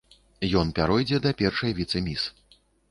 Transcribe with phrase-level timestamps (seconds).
[0.61, 2.29] Ён пяройдзе да першай віцэ-міс.